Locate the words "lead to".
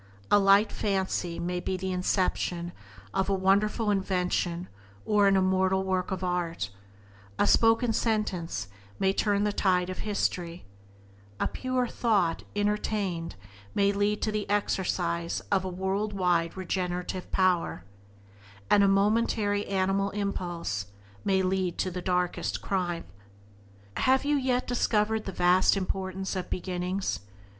13.91-14.31, 21.43-21.91